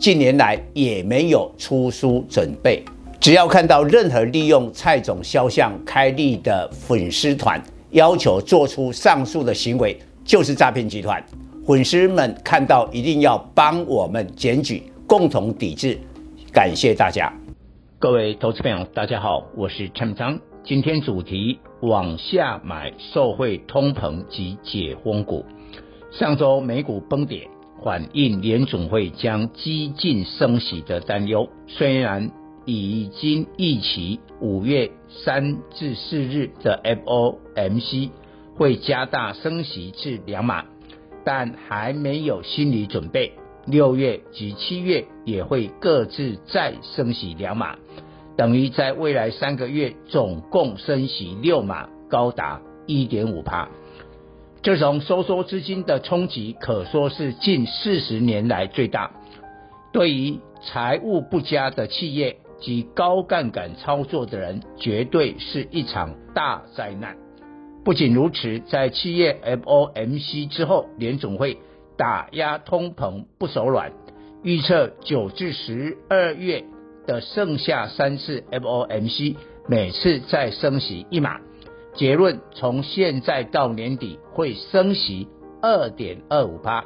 [0.00, 2.82] 近年来也没有出书准备。
[3.20, 11.22] 只要看到任何利用蔡总肖像开立的粉丝团，要求做出上述的行为，就是诈骗集团。
[11.66, 15.98] 粉丝们看到一定要帮我们检举，共同抵制。
[16.50, 17.30] 感谢大家。
[17.98, 20.40] 各位投资朋友，大家好，我是陈章。
[20.64, 25.44] 今天主题：往下买受惠通膨及解封股。
[26.10, 27.46] 上周美股崩跌，
[27.82, 31.48] 反映联总会将激进升息的担忧。
[31.66, 32.30] 虽然
[32.66, 38.10] 已经预期五月三至四日的 FOMC
[38.56, 40.64] 会加大升息至两码，
[41.24, 43.32] 但还没有心理准备。
[43.66, 47.76] 六月及七月也会各自再升息两码，
[48.36, 53.68] 等于在未来三个月总共升息六码，高达一点五趴。
[54.62, 59.10] 这种收缩资金的冲击可说是近四十年来最大，
[59.92, 67.16] 对于财务不佳的企业及高杠杆操作的人，绝对是一场大灾难。
[67.84, 71.58] 不仅如此，在七月 FOMC 之后，联总会。
[71.96, 73.92] 打压通膨不手软，
[74.42, 76.64] 预测九至十二月
[77.06, 79.36] 的剩下三次 FOMC
[79.68, 81.40] 每次再升息一码，
[82.00, 85.28] 结论从现在到年底会升息
[85.60, 86.82] 二点二五趴。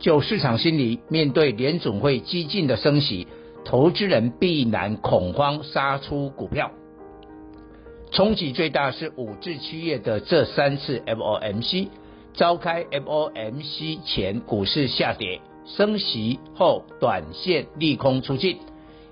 [0.00, 3.28] 就市场心理，面对联总会激进的升息，
[3.64, 6.72] 投资人必然恐慌杀出股票。
[8.10, 11.86] 冲击最大是五至七月的这三次 FOMC。
[12.34, 18.58] 召开 FOMC 前，股市下跌；升息后，短线利空出尽。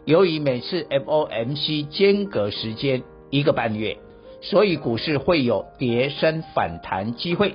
[0.05, 3.99] 由于每次 FOMC 间隔时间一个半月，
[4.41, 7.55] 所以股市会有跌升反弹机会。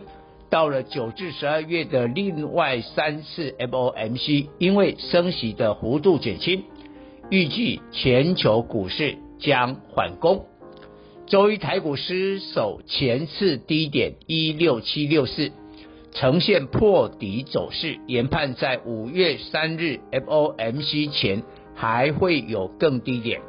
[0.50, 6.64] 到了九至十二月的另外三次 FOMC，因为升息的幅度减轻，
[7.32, 10.46] 预计全球股市将缓攻。
[11.26, 15.52] 周一台股失守前次低点一六七六四，
[16.12, 21.42] 呈现破底走势，研判在五月三日 FOMC 前
[21.74, 23.42] 还会有更低点。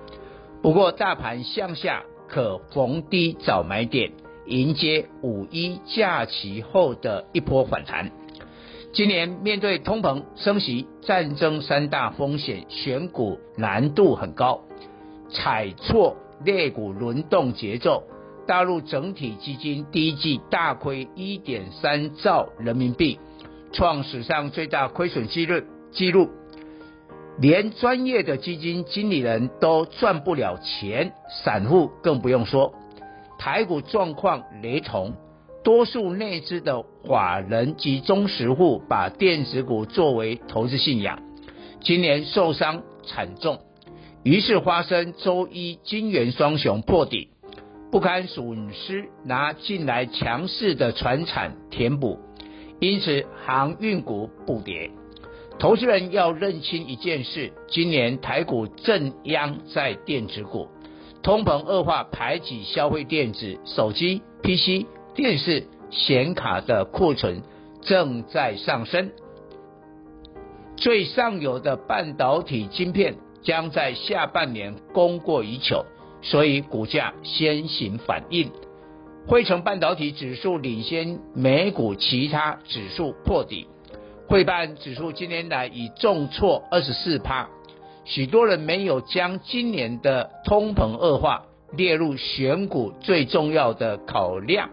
[0.62, 4.12] 不过大盘向下，可逢低早买点，
[4.46, 8.10] 迎接五一假期后的一波反弹。
[8.92, 14.62] 今年面对通膨、升息、战争三大风险，选股难度很高，
[15.30, 16.16] 踩错。
[16.44, 18.02] 裂股轮动节奏，
[18.46, 23.18] 大陆整体基金第一季大亏一点三兆人民币，
[23.72, 25.62] 创史上最大亏损记录。
[25.92, 26.28] 记录，
[27.41, 32.72] 连专业的基金经理人都赚不了钱，散户更不用说。
[33.39, 35.15] 台股状况雷同，
[35.65, 41.21] 多数内资的法人及中实户把电子股作为投资信仰，
[41.81, 43.59] 今年受伤惨重。
[44.22, 47.28] 于是发生周一晶圆双雄破底，
[47.91, 52.19] 不堪损失拿进来强势的船产填补，
[52.81, 54.91] 因此航运股补跌。
[55.59, 60.69] 投资人要认清一件事：今年台股正央在电子股，
[61.22, 67.42] 通膨恶化排挤消费电子、手机、PC、电视、显卡的库存
[67.81, 69.10] 正在上升，
[70.76, 73.16] 最上游的半导体晶片。
[73.44, 75.84] 将在下半年供过于求，
[76.22, 78.50] 所以股价先行反应。
[79.26, 83.66] 汇成半导体指数领先美股其他指数破底，
[84.26, 87.48] 汇办指数今年来已重挫二十四趴。
[88.04, 94.71] 许多人没有将今年的通膨恶化列入选股最重要的考量，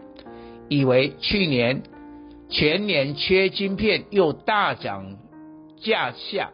[0.68, 1.83] 以为去年
[2.50, 5.18] 全年缺晶片又大涨
[5.81, 6.50] 价下。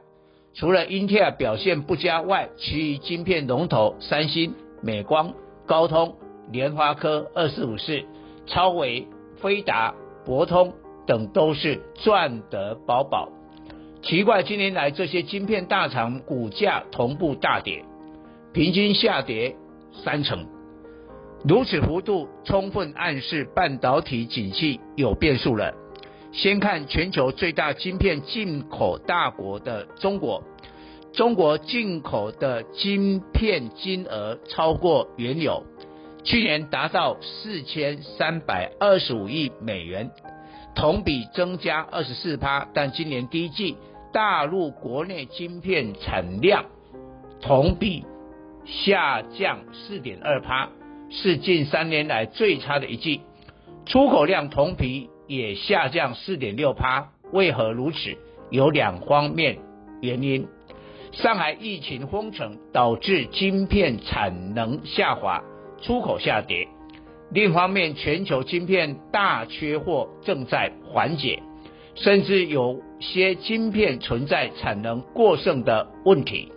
[0.53, 5.33] 除了英特尔表现不佳外，其余晶片龙头三星、美光、
[5.65, 6.15] 高通、
[6.51, 8.03] 联发科、二四五四、
[8.47, 9.93] 超微、飞达、
[10.25, 10.73] 博通
[11.07, 13.30] 等都是赚得饱饱。
[14.04, 17.83] 奇怪，今年来这些晶片大厂股价同步大跌，
[18.54, 19.56] 平均下跌
[20.04, 20.45] 三成，
[21.44, 25.74] 如此幅度充分暗示半导体景气有变数了。
[26.31, 30.44] 先看全球最大晶片进口大国的中国，
[31.12, 35.63] 中国进口的晶片金额超过原有，
[36.24, 40.12] 去年达到四千三百二十五亿美元，
[40.77, 42.68] 同比增加二十四趴。
[42.71, 43.75] 但今年第一季
[44.13, 46.65] 大陆国内晶片产量
[47.41, 48.06] 同比
[48.63, 50.69] 下降四点二趴，
[51.09, 53.21] 是近三年来最差的一季。
[53.88, 57.09] 出口量同比也下降四点六趴。
[57.33, 58.15] 为何如此？
[58.51, 59.57] 有两方面
[60.00, 60.47] 原因。
[61.12, 65.44] 上海疫情封城导致晶片产能下滑，
[65.81, 66.68] 出口下跌。
[67.31, 71.44] 另一方面，全球晶片大缺货正在缓解，
[71.95, 76.51] 甚至有些晶片存在产能过剩的问题。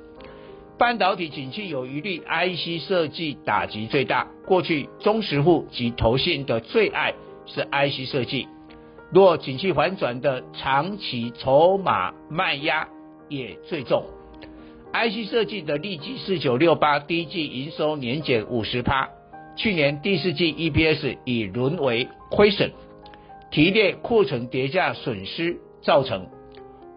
[0.79, 4.29] 半导体景气有余力，IC 设计打击最大。
[4.47, 7.13] 过去中实户及投信的最爱
[7.47, 8.49] 是 IC 设计，
[9.13, 12.89] 若景气反转的长期筹码卖压
[13.29, 14.05] 也最重。
[14.93, 19.09] IC 设计的利基四九六八，第一季营收年减五十趴，
[19.57, 22.71] 去年第四季 EPS 已沦为亏损，
[23.51, 26.27] 提列库存叠价损失造成。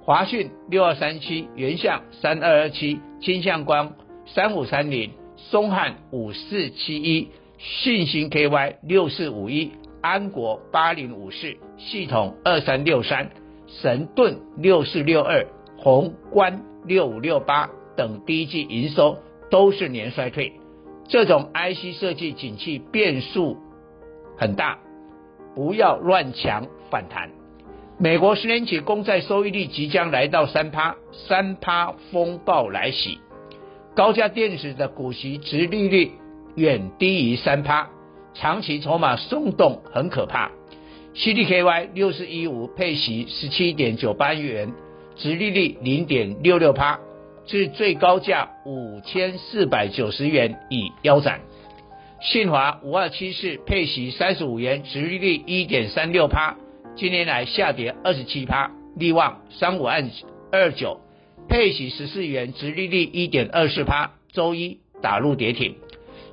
[0.03, 3.93] 华讯六二三七，原相三二二七，金相光
[4.25, 9.71] 三五三零，松汉五四七一，信兴 KY 六四五一，
[10.01, 13.31] 安国八零五四，系统二三六三，
[13.67, 15.47] 神盾六四六二，
[15.77, 17.69] 宏观六五六八。
[17.95, 19.19] 等第一季营收
[19.51, 20.51] 都是年衰退，
[21.13, 23.57] 这种 IC 设计景气变数
[24.35, 24.79] 很大，
[25.53, 27.29] 不要乱抢反弹。
[27.99, 33.19] 美国十年期公债收益率即将来到三趴，三趴风暴来袭，
[33.93, 36.13] 高价电子的股息殖利率
[36.55, 37.89] 远低于三趴，
[38.33, 40.49] 长期筹码松动很可怕。
[41.13, 44.73] CDKY 六四一五配息十七点九八元，
[45.15, 46.99] 殖利率零点六六趴。
[47.45, 51.41] 至最高价五千四百九十元已腰斩。
[52.21, 56.55] 信华五二七四配息三十五元，殖利率一点三六趴，
[56.95, 58.71] 今年来下跌二十七趴。
[58.95, 60.03] 力旺三五二
[60.51, 61.01] 二九
[61.49, 65.75] 配息十四元，殖利率一点二四趴，周一打入跌停。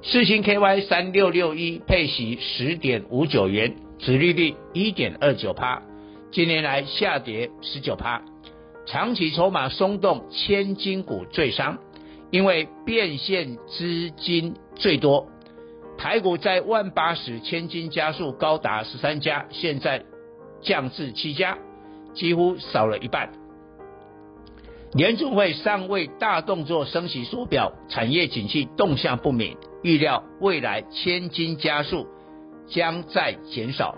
[0.03, 5.83] 世芯 KY 三六六一配息十点五九元，殖利率一点二九趴，
[6.31, 8.23] 今年来下跌十九趴。
[8.87, 11.79] 长期筹码松动，千金股最伤，
[12.31, 15.29] 因为变现资金最多。
[15.99, 20.05] 台股在万八时，千金家数高达十三家，现在
[20.63, 21.59] 降至七家，
[22.15, 23.31] 几乎少了一半。
[24.93, 32.09] 联准会尚未大动作升息缩表，产业景气动向不明，预料未来千金家数
[32.67, 33.97] 将再减少。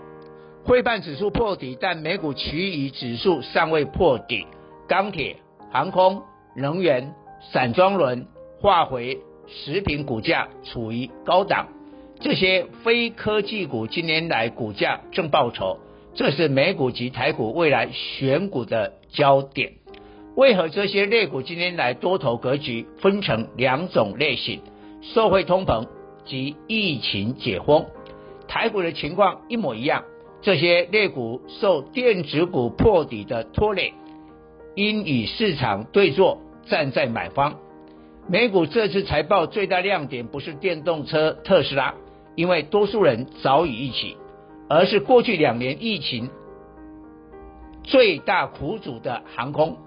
[0.65, 4.45] 汇办指数破底，但美股其余指数尚未破底。
[4.93, 5.37] 钢铁、
[5.71, 6.21] 航空、
[6.55, 7.15] 能源、
[7.51, 8.27] 散装轮、
[8.61, 9.17] 化肥、
[9.47, 11.65] 食品股价处于高档，
[12.19, 15.79] 这些非科技股今年来股价正报酬，
[16.13, 19.73] 这是美股及台股未来选股的焦点。
[20.35, 24.61] 为何这些类股今年来多头格局分成两种类型？
[25.01, 25.87] 受惠通膨
[26.23, 27.87] 及疫情解封，
[28.47, 30.03] 台股的情况一模一样。
[30.43, 33.95] 这些类股受电子股破底的拖累。
[34.75, 37.55] 应与市场对坐，站在买方。
[38.27, 41.93] 美股这次财报最大亮点不是电动车特斯拉，
[42.35, 44.17] 因为多数人早已预期，
[44.69, 46.29] 而是过去两年疫情
[47.83, 49.77] 最大苦主的航空，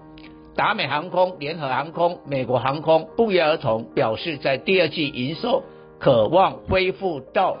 [0.55, 5.63] 达美航空、联合航空、美国航空不约而同表示，在第二季营收
[5.99, 7.57] 渴望恢复到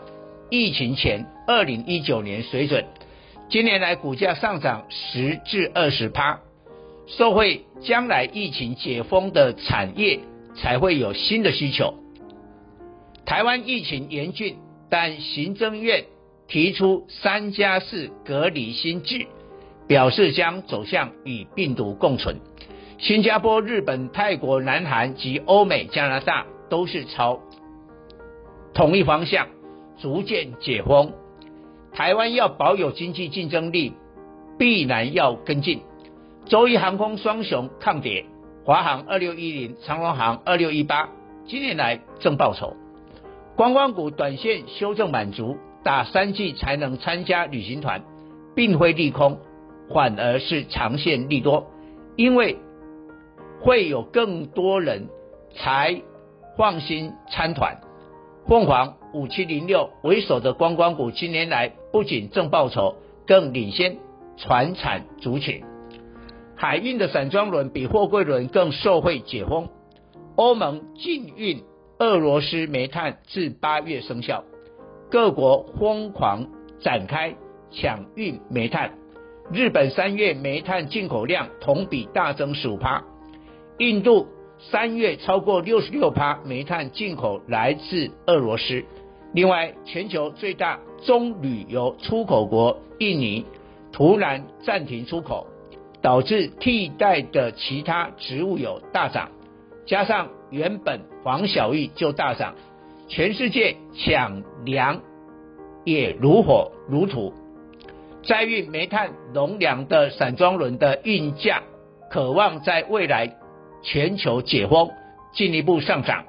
[0.51, 2.85] 疫情前二零一九年水准。
[3.49, 6.41] 今年来股价上涨十至二十趴。
[7.07, 10.19] 受惠将来疫情解封的产业
[10.55, 11.93] 才会有新的需求。
[13.25, 14.57] 台湾疫情严峻，
[14.89, 16.05] 但行政院
[16.47, 19.25] 提出三加四隔离新制，
[19.87, 22.37] 表示将走向与病毒共存。
[22.97, 27.39] 新加坡、日本、泰国、南韩及欧美、加拿大都是朝
[28.73, 29.47] 同一方向
[29.97, 31.13] 逐渐解封。
[31.93, 33.93] 台湾要保有经济竞争力，
[34.57, 35.81] 必然要跟进。
[36.49, 38.25] 周一航空双雄抗跌，
[38.63, 41.09] 华航二六一零、长荣航二六一八，
[41.45, 42.73] 今年来正报酬。
[43.57, 48.01] 观光股短线修正满足，打三季才能参加旅行团，
[48.55, 49.39] 并非利空，
[49.93, 51.67] 反而是长线利多，
[52.15, 52.57] 因为
[53.61, 55.09] 会有更多人
[55.53, 56.01] 才
[56.57, 57.81] 放心参团。
[58.47, 63.97] 凤凰五七零六为首的观光股，今年来不仅正报酬，更领先
[64.37, 65.61] 传产族群。
[66.59, 69.69] 海运的散装轮比货柜轮更受惠解封。
[70.35, 71.63] 欧盟禁运
[71.99, 74.43] 俄罗斯煤炭至八月生效，
[75.11, 76.47] 各国疯狂
[76.79, 77.35] 展开
[77.69, 78.91] 抢运煤炭。
[79.51, 83.03] 日本三月煤炭进口量同比大增十五趴，
[83.77, 84.27] 印度
[84.59, 88.83] 三月超过六十六趴煤炭进口来自俄罗斯。
[89.33, 93.45] 另外，全球最大棕榈油出口国印尼
[93.91, 95.45] 突然暂停出口，
[96.07, 99.29] 导致替代的其他植物油大涨，
[99.85, 102.55] 加上原本黄小玉就大涨，
[103.09, 105.01] 全世界抢粮
[105.83, 107.33] 也如火如荼。
[108.23, 111.61] 载运煤炭农粮的散装轮的运价，
[112.09, 113.35] 可望在未来
[113.83, 114.89] 全球解封
[115.33, 116.23] 进一步上涨。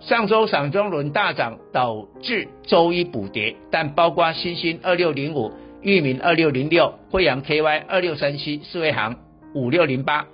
[0.00, 5.52] 上周散装轮大涨，导致周一补跌，但包括新兴二六零五、
[5.82, 9.18] 裕民二六零六、惠阳 KY 二六三七、四维行
[9.52, 10.28] 五六零八，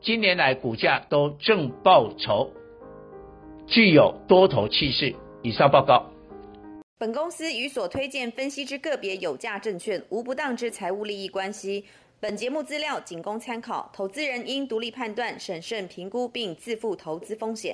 [0.00, 2.50] 今年来股价都正报酬，
[3.66, 5.14] 具有多头气势。
[5.42, 6.10] 以上报告。
[6.96, 11.84] 本公司与所推荐分析之个别有价证券无不当之财务利益关系。
[12.18, 17.72] 本节目资料仅供参考，投资人应独立判断、审慎评估并自负投资风险。